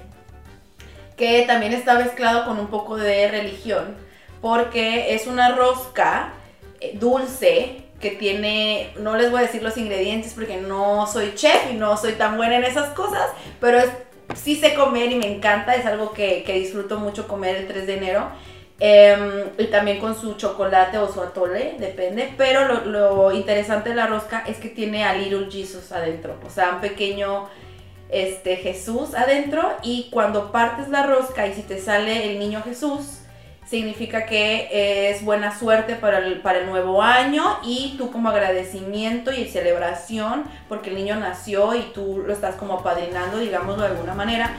que 1.18 1.44
también 1.46 1.75
está 1.75 1.99
mezclado 1.99 2.46
con 2.46 2.58
un 2.58 2.68
poco 2.68 2.96
de 2.96 3.28
religión, 3.30 4.05
porque 4.46 5.12
es 5.12 5.26
una 5.26 5.56
rosca 5.56 6.32
eh, 6.80 6.96
dulce 7.00 7.82
que 7.98 8.12
tiene, 8.12 8.92
no 8.96 9.16
les 9.16 9.32
voy 9.32 9.40
a 9.40 9.42
decir 9.42 9.60
los 9.60 9.76
ingredientes 9.76 10.34
porque 10.34 10.58
no 10.58 11.08
soy 11.08 11.34
chef 11.34 11.72
y 11.72 11.74
no 11.74 11.96
soy 11.96 12.12
tan 12.12 12.36
buena 12.36 12.58
en 12.58 12.62
esas 12.62 12.90
cosas, 12.90 13.28
pero 13.60 13.80
sí 14.36 14.54
sé 14.54 14.74
comer 14.74 15.10
y 15.10 15.16
me 15.16 15.26
encanta, 15.26 15.74
es 15.74 15.84
algo 15.84 16.12
que, 16.12 16.44
disfruto 16.46 17.00
mucho 17.00 17.26
comer 17.26 17.56
el 17.56 17.66
3 17.66 17.88
de 17.88 17.96
enero. 17.96 18.28
Eh, 18.78 19.46
y 19.58 19.64
también 19.64 19.98
con 19.98 20.14
su 20.14 20.34
chocolate 20.34 20.98
o 20.98 21.12
su 21.12 21.20
atole, 21.20 21.74
depende. 21.80 22.32
Pero 22.36 22.68
lo, 22.68 22.84
lo, 22.84 23.32
interesante 23.32 23.88
de 23.88 23.96
la 23.96 24.06
rosca 24.06 24.44
es 24.46 24.58
que 24.58 24.68
tiene 24.68 25.02
a 25.02 25.14
Little 25.14 25.50
Jesus 25.50 25.90
adentro, 25.90 26.36
o 26.46 26.50
sea, 26.50 26.74
un 26.74 26.80
pequeño 26.80 27.48
este, 28.10 28.54
Jesús 28.54 29.12
adentro. 29.14 29.72
Y 29.82 30.08
cuando 30.12 30.52
partes 30.52 30.88
la 30.88 31.04
rosca 31.04 31.48
y 31.48 31.54
si 31.54 31.62
te 31.62 31.80
sale 31.80 32.30
el 32.30 32.38
niño 32.38 32.62
Jesús, 32.62 33.22
significa 33.66 34.26
que 34.26 35.11
es 35.11 35.25
buena 35.25 35.56
suerte 35.58 35.96
para 35.96 36.18
el, 36.18 36.40
para 36.40 36.61
el 36.61 36.66
nuevo 36.66 37.02
año 37.02 37.58
y 37.64 37.96
tú 37.99 38.12
como 38.12 38.28
agradecimiento 38.28 39.32
y 39.32 39.46
celebración 39.46 40.44
porque 40.68 40.90
el 40.90 40.96
niño 40.96 41.16
nació 41.16 41.75
y 41.75 41.80
tú 41.92 42.23
lo 42.25 42.32
estás 42.32 42.54
como 42.54 42.75
apadrinando, 42.75 43.38
digámoslo 43.38 43.82
de 43.82 43.88
alguna 43.88 44.14
manera. 44.14 44.56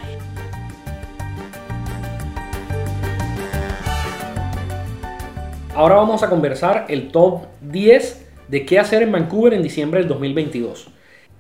Ahora 5.74 5.96
vamos 5.96 6.24
a 6.24 6.30
conversar 6.30 6.86
el 6.90 7.10
top 7.10 7.44
10 7.62 8.26
de 8.48 8.66
qué 8.66 8.80
hacer 8.80 9.04
en 9.04 9.12
Vancouver 9.12 9.54
en 9.54 9.64
diciembre 9.64 10.00
del 10.00 10.10
2022. 10.10 10.90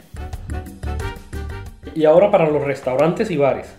Y 1.95 2.03
ahora 2.03 2.31
para 2.31 2.49
los 2.49 2.65
restaurantes 2.65 3.31
y 3.31 3.37
bares. 3.37 3.73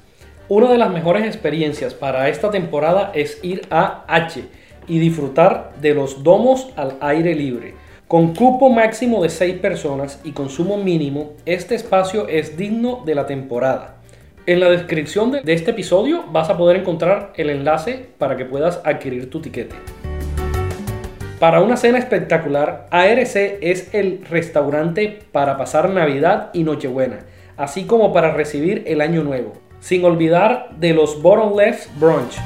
Una 0.48 0.72
de 0.72 0.78
las 0.78 0.90
mejores 0.90 1.26
experiencias 1.26 1.92
para 1.92 2.30
esta 2.30 2.50
temporada 2.50 3.12
es 3.14 3.38
ir 3.42 3.66
a 3.68 4.06
H 4.08 4.42
y 4.86 4.98
disfrutar 4.98 5.74
de 5.78 5.92
los 5.92 6.22
domos 6.22 6.70
al 6.74 6.96
aire 7.02 7.34
libre. 7.34 7.74
Con 8.08 8.34
cupo 8.34 8.70
máximo 8.70 9.22
de 9.22 9.28
6 9.28 9.58
personas 9.58 10.20
y 10.24 10.32
consumo 10.32 10.78
mínimo, 10.78 11.34
este 11.44 11.74
espacio 11.74 12.28
es 12.28 12.56
digno 12.56 13.02
de 13.04 13.14
la 13.14 13.26
temporada. 13.26 13.91
En 14.44 14.58
la 14.58 14.68
descripción 14.68 15.30
de 15.30 15.52
este 15.52 15.70
episodio 15.70 16.24
vas 16.32 16.50
a 16.50 16.56
poder 16.56 16.78
encontrar 16.78 17.32
el 17.36 17.48
enlace 17.48 18.08
para 18.18 18.36
que 18.36 18.44
puedas 18.44 18.80
adquirir 18.84 19.30
tu 19.30 19.40
tiquete. 19.40 19.76
Para 21.38 21.60
una 21.60 21.76
cena 21.76 21.98
espectacular, 21.98 22.88
ARC 22.90 23.36
es 23.36 23.94
el 23.94 24.24
restaurante 24.28 25.20
para 25.30 25.56
pasar 25.56 25.90
Navidad 25.90 26.50
y 26.54 26.64
Nochebuena, 26.64 27.20
así 27.56 27.84
como 27.84 28.12
para 28.12 28.32
recibir 28.32 28.82
el 28.86 29.00
Año 29.00 29.22
Nuevo. 29.22 29.52
Sin 29.78 30.04
olvidar 30.04 30.70
de 30.76 30.92
los 30.92 31.22
Bottom 31.22 31.56
Left 31.56 31.88
Brunch. 32.00 32.36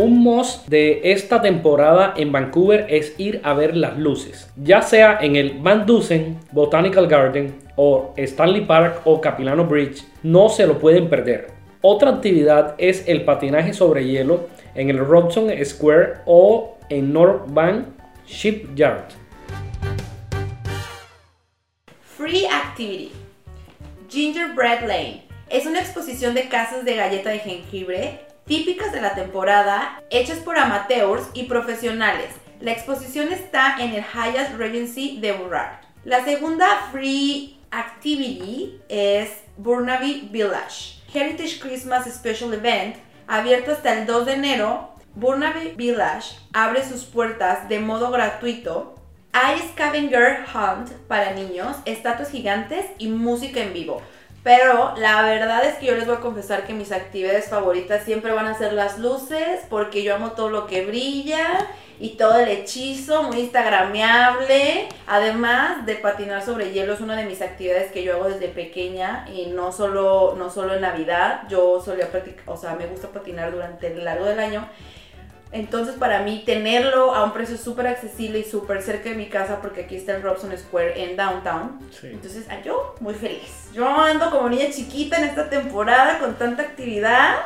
Un 0.00 0.20
must 0.20 0.66
de 0.66 1.12
esta 1.12 1.42
temporada 1.42 2.14
en 2.16 2.32
Vancouver 2.32 2.86
es 2.88 3.14
ir 3.18 3.42
a 3.44 3.52
ver 3.52 3.76
las 3.76 3.98
luces, 3.98 4.50
ya 4.56 4.80
sea 4.80 5.18
en 5.20 5.36
el 5.36 5.58
Van 5.58 5.84
Dusen 5.84 6.38
Botanical 6.52 7.06
Garden 7.06 7.54
o 7.76 8.14
Stanley 8.16 8.64
Park 8.64 9.02
o 9.04 9.20
Capilano 9.20 9.66
Bridge, 9.66 10.02
no 10.22 10.48
se 10.48 10.66
lo 10.66 10.78
pueden 10.78 11.10
perder. 11.10 11.48
Otra 11.82 12.12
actividad 12.12 12.76
es 12.78 13.06
el 13.08 13.26
patinaje 13.26 13.74
sobre 13.74 14.06
hielo 14.06 14.48
en 14.74 14.88
el 14.88 15.00
Robson 15.00 15.50
Square 15.62 16.20
o 16.24 16.78
en 16.88 17.12
North 17.12 17.42
Bank 17.48 17.88
Shipyard. 18.26 19.04
Free 22.16 22.46
Activity 22.46 23.12
Gingerbread 24.08 24.80
Lane 24.80 25.24
es 25.50 25.66
una 25.66 25.80
exposición 25.80 26.32
de 26.32 26.48
casas 26.48 26.86
de 26.86 26.96
galleta 26.96 27.28
de 27.28 27.40
jengibre 27.40 28.29
típicas 28.50 28.90
de 28.90 29.00
la 29.00 29.14
temporada, 29.14 30.02
hechas 30.10 30.38
por 30.38 30.58
amateurs 30.58 31.22
y 31.34 31.44
profesionales. 31.44 32.30
La 32.58 32.72
exposición 32.72 33.32
está 33.32 33.76
en 33.78 33.94
el 33.94 34.02
Hyatt 34.02 34.56
Regency 34.58 35.20
de 35.20 35.34
Burrard. 35.34 35.78
La 36.02 36.24
segunda 36.24 36.66
free 36.90 37.60
activity 37.70 38.80
es 38.88 39.30
Burnaby 39.56 40.30
Village. 40.32 41.00
Heritage 41.14 41.60
Christmas 41.60 42.12
Special 42.12 42.52
Event, 42.52 42.96
abierto 43.28 43.70
hasta 43.70 43.96
el 43.96 44.04
2 44.04 44.26
de 44.26 44.32
enero, 44.32 44.94
Burnaby 45.14 45.74
Village 45.76 46.36
abre 46.52 46.84
sus 46.84 47.04
puertas 47.04 47.68
de 47.68 47.78
modo 47.78 48.10
gratuito. 48.10 48.96
Hay 49.32 49.60
scavenger 49.60 50.44
hunt 50.52 50.90
para 51.06 51.34
niños, 51.34 51.76
estatuas 51.84 52.32
gigantes 52.32 52.84
y 52.98 53.10
música 53.10 53.60
en 53.60 53.72
vivo. 53.72 54.02
Pero 54.42 54.94
la 54.96 55.20
verdad 55.22 55.64
es 55.66 55.74
que 55.74 55.86
yo 55.86 55.94
les 55.94 56.06
voy 56.06 56.16
a 56.16 56.20
confesar 56.20 56.66
que 56.66 56.72
mis 56.72 56.92
actividades 56.92 57.48
favoritas 57.48 58.04
siempre 58.04 58.32
van 58.32 58.46
a 58.46 58.56
ser 58.56 58.72
las 58.72 58.98
luces, 58.98 59.60
porque 59.68 60.02
yo 60.02 60.14
amo 60.14 60.32
todo 60.32 60.48
lo 60.48 60.66
que 60.66 60.86
brilla 60.86 61.68
y 61.98 62.16
todo 62.16 62.38
el 62.38 62.48
hechizo, 62.48 63.22
muy 63.24 63.40
instagrameable. 63.40 64.88
Además 65.06 65.84
de 65.84 65.96
patinar 65.96 66.42
sobre 66.42 66.72
hielo 66.72 66.94
es 66.94 67.00
una 67.00 67.16
de 67.16 67.26
mis 67.26 67.42
actividades 67.42 67.92
que 67.92 68.02
yo 68.02 68.14
hago 68.14 68.30
desde 68.30 68.48
pequeña 68.48 69.26
y 69.30 69.46
no 69.46 69.72
solo, 69.72 70.34
no 70.38 70.48
solo 70.48 70.74
en 70.74 70.80
Navidad, 70.80 71.42
yo 71.50 71.82
solía 71.84 72.10
practicar, 72.10 72.44
o 72.46 72.56
sea, 72.56 72.74
me 72.76 72.86
gusta 72.86 73.08
patinar 73.08 73.52
durante 73.52 73.88
el 73.88 74.02
largo 74.04 74.24
del 74.24 74.40
año. 74.40 74.66
Entonces 75.52 75.96
para 75.96 76.22
mí 76.22 76.42
tenerlo 76.46 77.14
a 77.14 77.24
un 77.24 77.32
precio 77.32 77.56
súper 77.56 77.88
accesible 77.88 78.38
y 78.38 78.44
súper 78.44 78.82
cerca 78.82 79.10
de 79.10 79.16
mi 79.16 79.26
casa, 79.26 79.60
porque 79.60 79.82
aquí 79.82 79.96
está 79.96 80.14
el 80.14 80.22
Robson 80.22 80.56
Square 80.56 81.02
en 81.02 81.16
Downtown. 81.16 81.80
Entonces 82.04 82.46
ah, 82.50 82.58
yo 82.64 82.94
muy 83.00 83.14
feliz. 83.14 83.68
Yo 83.72 83.86
ando 83.88 84.30
como 84.30 84.48
niña 84.48 84.66
chiquita 84.70 85.18
en 85.18 85.24
esta 85.24 85.50
temporada 85.50 86.18
con 86.20 86.34
tanta 86.36 86.62
actividad. 86.62 87.36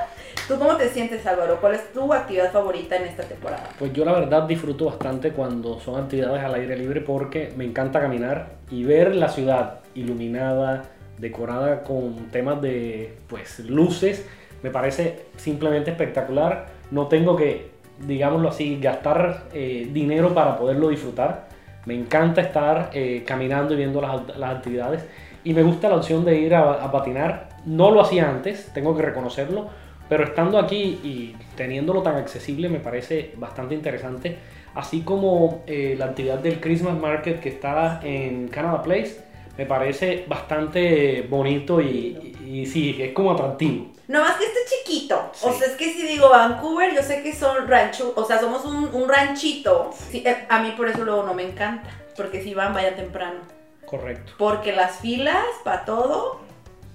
¿Tú 0.46 0.58
cómo 0.58 0.76
te 0.76 0.90
sientes 0.90 1.26
Álvaro? 1.26 1.58
¿Cuál 1.58 1.76
es 1.76 1.92
tu 1.94 2.12
actividad 2.12 2.52
favorita 2.52 2.96
en 2.96 3.04
esta 3.04 3.23
temporada? 3.23 3.70
Pues 3.78 3.94
yo 3.94 4.04
la 4.04 4.12
verdad 4.12 4.42
disfruto 4.42 4.84
bastante 4.84 5.30
cuando 5.30 5.80
son 5.80 6.02
actividades 6.02 6.44
al 6.44 6.54
aire 6.54 6.76
libre 6.76 7.00
porque 7.00 7.54
me 7.56 7.64
encanta 7.64 8.00
caminar 8.00 8.56
y 8.70 8.84
ver 8.84 9.14
la 9.14 9.30
ciudad 9.30 9.80
iluminada, 9.94 10.82
decorada 11.16 11.82
con 11.82 12.26
temas 12.30 12.61
de 12.61 13.16
pues 13.28 13.61
luces. 13.61 14.26
Me 14.62 14.70
parece 14.70 15.25
simplemente 15.38 15.90
espectacular. 15.90 16.66
No 16.90 17.06
tengo 17.08 17.37
que 17.37 17.74
digámoslo 17.98 18.48
así, 18.48 18.78
gastar 18.80 19.44
eh, 19.52 19.88
dinero 19.92 20.34
para 20.34 20.56
poderlo 20.58 20.88
disfrutar. 20.88 21.48
Me 21.86 21.94
encanta 21.94 22.40
estar 22.40 22.90
eh, 22.94 23.24
caminando 23.26 23.74
y 23.74 23.76
viendo 23.76 24.00
las, 24.00 24.36
las, 24.36 24.56
actividades. 24.56 25.06
Y 25.44 25.52
me 25.52 25.62
gusta 25.62 25.88
la 25.88 25.96
opción 25.96 26.24
de 26.24 26.38
ir 26.38 26.54
a, 26.54 26.90
patinar. 26.90 27.50
No 27.66 27.90
lo 27.90 28.00
hacía 28.00 28.28
antes, 28.28 28.70
tengo 28.72 28.96
que 28.96 29.02
reconocerlo. 29.02 29.68
Pero 30.08 30.24
estando 30.24 30.58
aquí 30.58 31.00
y 31.02 31.34
teniéndolo 31.56 32.02
tan 32.02 32.16
accesible 32.16 32.68
me 32.68 32.78
parece 32.78 33.32
bastante 33.36 33.74
interesante. 33.74 34.36
Así 34.74 35.00
como 35.02 35.62
eh, 35.66 35.94
la 35.98 36.06
actividad 36.06 36.38
del 36.38 36.60
Christmas 36.60 36.98
Market 36.98 37.40
que 37.40 37.48
está 37.48 38.00
en 38.02 38.48
Canada 38.48 38.82
Place, 38.82 39.24
me 39.56 39.66
parece 39.66 40.24
bastante 40.28 41.22
bonito 41.22 41.80
y, 41.80 42.36
y 42.44 42.66
sí, 42.66 42.96
es 43.00 43.12
como 43.12 43.32
atractivo. 43.32 43.93
No 44.06 44.20
más 44.20 44.37
que 44.37 44.44
este 44.44 44.61
chiquito. 44.66 45.30
O 45.42 45.52
sea, 45.52 45.66
es 45.66 45.75
que 45.76 45.92
si 45.92 46.06
digo 46.06 46.28
Vancouver, 46.28 46.94
yo 46.94 47.02
sé 47.02 47.23
que 47.23 47.32
son 47.32 47.66
rancho, 47.66 48.12
o 48.16 48.25
sea, 48.25 48.38
somos 48.38 48.64
un, 48.64 49.08
ranchito. 49.08 49.90
Eh, 50.12 50.46
a 50.49 50.62
mí 50.62 50.75
por 50.76 50.88
eso 50.88 51.04
luego 51.04 51.23
no 51.23 51.34
me 51.34 51.42
encanta. 51.42 51.88
Porque 52.16 52.42
si 52.42 52.54
van, 52.54 52.75
vayan 52.75 52.96
temprano. 52.96 53.40
Correcto. 53.87 54.32
Porque 54.38 54.73
las 54.73 54.99
filas, 55.00 55.44
para 55.62 55.84
todo, 55.84 56.40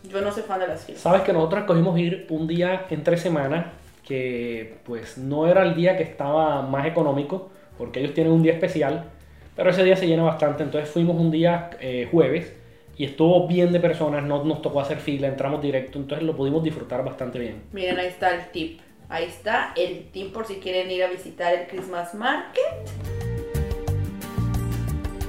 yo 0.04 0.22
no 0.22 0.32
soy 0.32 0.44
fan 0.44 0.60
de 0.60 0.68
las 0.68 0.86
filas. 0.86 1.02
Sabes 1.02 1.24
que 1.24 1.34
nosotros 1.34 1.64
cogimos 1.66 1.98
ir 1.98 2.28
un 2.30 2.48
día 2.48 2.86
entre 2.90 3.18
semanas 3.18 3.66
que 4.10 4.80
pues 4.86 5.18
no 5.20 5.48
era 5.48 5.64
el 5.64 5.76
día 5.76 5.96
que 5.96 6.04
estaba 6.04 6.64
más 6.64 6.88
económico, 6.88 7.52
porque 7.78 8.00
ellos 8.00 8.14
tienen 8.14 8.34
un 8.34 8.42
día 8.42 8.54
especial, 8.54 9.06
pero 9.56 9.70
ese 9.70 9.84
día 9.84 9.96
se 9.96 10.08
llena 10.08 10.24
bastante, 10.24 10.64
entonces 10.64 10.90
fuimos 10.90 11.16
un 11.16 11.30
día 11.30 11.70
eh, 11.80 12.08
jueves 12.12 12.52
y 13.00 13.06
estuvo 13.06 13.48
bien 13.48 13.72
de 13.72 13.80
personas, 13.80 14.26
no 14.26 14.44
nos 14.44 14.62
tocó 14.62 14.82
hacer 14.82 15.00
fila, 15.00 15.28
entramos 15.28 15.62
directo, 15.62 15.98
entonces 15.98 16.28
lo 16.28 16.36
pudimos 16.36 16.62
disfrutar 16.62 17.02
bastante 17.02 17.40
bien. 17.40 17.64
Miren, 17.72 17.98
ahí 17.98 18.08
está 18.08 18.36
el 18.36 18.52
tip. 18.52 18.82
Ahí 19.08 19.24
está 19.24 19.72
el 19.78 20.10
tip 20.12 20.34
por 20.34 20.46
si 20.46 20.56
quieren 20.56 20.92
ir 20.92 21.06
a 21.06 21.08
visitar 21.08 21.54
el 21.54 21.68
Christmas 21.68 22.14
Market. 22.14 22.62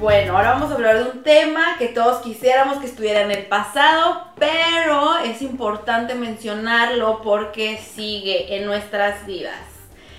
Bueno, 0.00 0.36
ahora 0.36 0.50
vamos 0.50 0.72
a 0.72 0.74
hablar 0.74 0.98
de 0.98 1.10
un 1.12 1.22
tema 1.22 1.76
que 1.78 1.86
todos 1.86 2.20
quisiéramos 2.22 2.78
que 2.78 2.86
estuviera 2.86 3.20
en 3.20 3.30
el 3.30 3.46
pasado, 3.46 4.32
pero 4.36 5.18
es 5.24 5.40
importante 5.40 6.16
mencionarlo 6.16 7.22
porque 7.22 7.78
sigue 7.78 8.56
en 8.56 8.66
nuestras 8.66 9.24
vidas. 9.26 9.62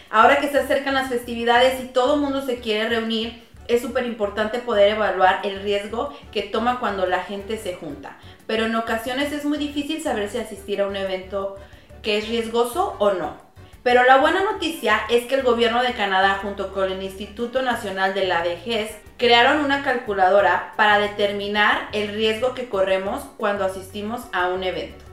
Ahora 0.09 0.37
que 0.39 0.47
se 0.47 0.57
acercan 0.57 0.93
las 0.93 1.09
festividades 1.09 1.83
y 1.83 1.87
todo 1.87 2.15
el 2.15 2.21
mundo 2.21 2.45
se 2.45 2.61
quiere 2.61 2.87
reunir, 2.87 3.43
es 3.75 3.81
súper 3.81 4.05
importante 4.05 4.59
poder 4.59 4.93
evaluar 4.93 5.39
el 5.43 5.61
riesgo 5.61 6.13
que 6.31 6.43
toma 6.43 6.79
cuando 6.79 7.05
la 7.05 7.23
gente 7.23 7.57
se 7.57 7.75
junta. 7.75 8.17
Pero 8.47 8.65
en 8.65 8.75
ocasiones 8.75 9.31
es 9.31 9.45
muy 9.45 9.57
difícil 9.57 10.01
saber 10.01 10.29
si 10.29 10.37
asistir 10.37 10.81
a 10.81 10.87
un 10.87 10.95
evento 10.95 11.57
que 12.01 12.17
es 12.17 12.27
riesgoso 12.27 12.95
o 12.99 13.11
no. 13.11 13.35
Pero 13.83 14.03
la 14.03 14.17
buena 14.17 14.43
noticia 14.43 15.01
es 15.09 15.25
que 15.25 15.35
el 15.35 15.41
gobierno 15.41 15.81
de 15.81 15.93
Canadá 15.93 16.39
junto 16.41 16.71
con 16.71 16.91
el 16.91 17.01
Instituto 17.01 17.63
Nacional 17.63 18.13
de 18.13 18.27
la 18.27 18.43
Vejez 18.43 18.95
crearon 19.17 19.65
una 19.65 19.83
calculadora 19.83 20.73
para 20.77 20.99
determinar 20.99 21.89
el 21.91 22.09
riesgo 22.09 22.53
que 22.53 22.69
corremos 22.69 23.23
cuando 23.37 23.65
asistimos 23.65 24.21
a 24.33 24.49
un 24.49 24.63
evento. 24.63 25.03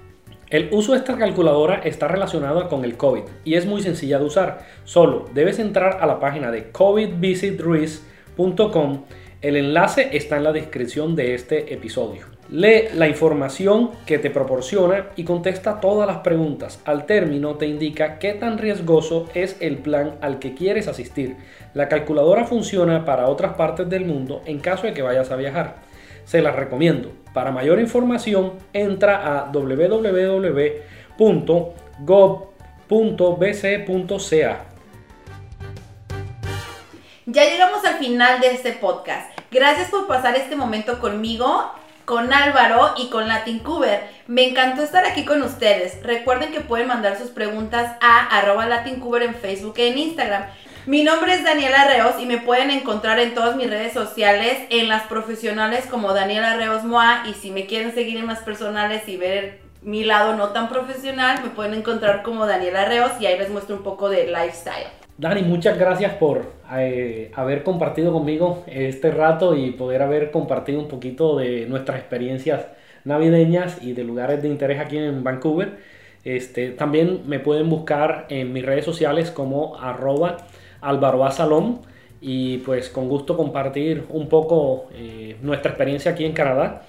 El 0.51 0.69
uso 0.73 0.93
de 0.93 0.99
esta 0.99 1.17
calculadora 1.17 1.77
está 1.85 2.09
relacionado 2.09 2.69
con 2.69 2.85
el 2.85 2.97
COVID 2.97 3.25
y 3.45 3.55
es 3.55 3.67
muy 3.67 3.83
sencilla 3.83 4.19
de 4.19 4.25
usar. 4.25 4.67
Solo 4.85 5.27
debes 5.35 5.59
entrar 5.59 5.99
a 6.01 6.07
la 6.07 6.21
página 6.21 6.51
de 6.51 6.71
COVID 6.71 7.17
Visit 7.19 7.61
Risk 7.61 8.03
el 9.41 9.57
enlace 9.57 10.11
está 10.17 10.37
en 10.37 10.45
la 10.45 10.53
descripción 10.53 11.15
de 11.15 11.35
este 11.35 11.75
episodio. 11.75 12.23
Lee 12.51 12.85
la 12.95 13.07
información 13.09 13.91
que 14.07 14.19
te 14.19 14.31
proporciona 14.31 15.09
y 15.17 15.25
contesta 15.25 15.81
todas 15.81 16.07
las 16.07 16.19
preguntas. 16.19 16.81
Al 16.85 17.05
término 17.05 17.57
te 17.57 17.67
indica 17.67 18.19
qué 18.19 18.33
tan 18.35 18.59
riesgoso 18.59 19.27
es 19.35 19.57
el 19.61 19.79
plan 19.79 20.15
al 20.23 20.39
que 20.39 20.55
quieres 20.55 20.89
asistir. 20.89 21.37
La 21.75 21.89
calculadora 21.89 22.45
funciona 22.45 23.05
para 23.05 23.29
otras 23.29 23.55
partes 23.55 23.89
del 23.91 24.07
mundo 24.07 24.41
en 24.47 24.61
caso 24.61 24.87
de 24.87 24.95
que 24.95 25.03
vayas 25.03 25.31
a 25.31 25.37
viajar. 25.37 25.77
Se 26.25 26.41
las 26.41 26.57
recomiendo. 26.57 27.13
Para 27.35 27.53
mayor 27.53 27.81
información 27.81 28.55
entra 28.73 29.41
a 29.41 29.53
www.gov.bc.ca 29.53 30.39
ya 37.31 37.45
llegamos 37.45 37.85
al 37.85 37.99
final 37.99 38.41
de 38.41 38.53
este 38.53 38.73
podcast. 38.73 39.39
Gracias 39.51 39.91
por 39.91 40.07
pasar 40.07 40.35
este 40.35 40.57
momento 40.57 40.99
conmigo, 40.99 41.71
con 42.07 42.33
Álvaro 42.33 42.95
y 42.97 43.11
con 43.11 43.29
LatinCuber. 43.29 44.09
Me 44.27 44.49
encantó 44.49 44.83
estar 44.83 45.05
aquí 45.05 45.27
con 45.27 45.43
ustedes. 45.43 46.03
Recuerden 46.03 46.53
que 46.53 46.63
pueden 46.63 46.89
mandar 46.89 47.19
sus 47.19 47.29
preguntas 47.29 47.97
a 48.01 48.39
arroba 48.39 48.83
en 48.87 49.35
Facebook 49.35 49.75
e 49.77 49.89
en 49.89 49.99
Instagram. 49.99 50.45
Mi 50.87 51.05
nombre 51.05 51.35
es 51.35 51.45
Daniela 51.45 51.85
Reos 51.85 52.15
y 52.19 52.25
me 52.25 52.39
pueden 52.39 52.71
encontrar 52.71 53.19
en 53.19 53.35
todas 53.35 53.57
mis 53.57 53.69
redes 53.69 53.93
sociales, 53.93 54.61
en 54.71 54.89
las 54.89 55.03
profesionales 55.03 55.85
como 55.85 56.15
Daniela 56.15 56.57
Reos 56.57 56.85
Moa 56.85 57.25
y 57.29 57.35
si 57.35 57.51
me 57.51 57.67
quieren 57.67 57.95
seguir 57.95 58.17
en 58.17 58.27
las 58.27 58.39
personales 58.39 59.07
y 59.07 59.19
ver 59.19 59.61
mi 59.83 60.03
lado 60.03 60.35
no 60.35 60.49
tan 60.49 60.71
profesional, 60.71 61.43
me 61.43 61.51
pueden 61.51 61.75
encontrar 61.75 62.23
como 62.23 62.47
Daniela 62.47 62.87
Reos 62.87 63.13
y 63.21 63.27
ahí 63.27 63.39
les 63.39 63.51
muestro 63.51 63.77
un 63.77 63.83
poco 63.83 64.09
de 64.09 64.29
lifestyle. 64.29 64.87
Dani, 65.19 65.43
muchas 65.43 65.77
gracias 65.77 66.15
por 66.15 66.53
eh, 66.77 67.33
haber 67.35 67.65
compartido 67.65 68.13
conmigo 68.13 68.63
este 68.69 69.11
rato 69.11 69.57
y 69.57 69.73
poder 69.73 70.01
haber 70.01 70.31
compartido 70.31 70.79
un 70.79 70.87
poquito 70.87 71.37
de 71.37 71.67
nuestras 71.67 71.99
experiencias 71.99 72.69
navideñas 73.03 73.83
y 73.83 73.95
de 73.95 74.05
lugares 74.05 74.41
de 74.43 74.49
interés 74.49 74.79
aquí 74.79 74.97
en 74.97 75.25
Vancouver. 75.25 75.79
Este, 76.23 76.71
también 76.71 77.23
me 77.27 77.41
pueden 77.41 77.69
buscar 77.69 78.27
en 78.29 78.53
mis 78.53 78.65
redes 78.65 78.85
sociales 78.85 79.33
como 79.33 79.77
arroba 79.81 80.37
y 82.21 82.59
pues 82.59 82.89
con 82.89 83.09
gusto 83.09 83.37
compartir 83.37 84.05
un 84.11 84.29
poco 84.29 84.87
eh, 84.95 85.37
nuestra 85.43 85.73
experiencia 85.73 86.13
aquí 86.13 86.27
en 86.27 86.33
Canadá. 86.33 86.83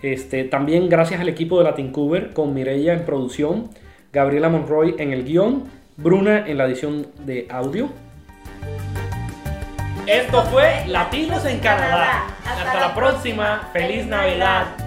Este, 0.00 0.44
también 0.44 0.88
gracias 0.88 1.20
al 1.20 1.28
equipo 1.28 1.58
de 1.58 1.64
Latincuber 1.64 2.32
con 2.34 2.54
Mireya 2.54 2.92
en 2.92 3.04
producción, 3.04 3.70
Gabriela 4.12 4.48
Monroy 4.48 4.94
en 4.96 5.12
el 5.12 5.24
guion 5.24 5.83
Bruna 5.96 6.46
en 6.46 6.58
la 6.58 6.64
edición 6.64 7.06
de 7.20 7.46
audio. 7.50 7.88
Esto 10.06 10.42
fue 10.44 10.84
Latinos 10.88 11.44
en 11.46 11.60
Canadá. 11.60 12.26
Hasta 12.44 12.80
la 12.80 12.94
próxima. 12.94 13.70
Feliz 13.72 14.04
Navidad. 14.04 14.83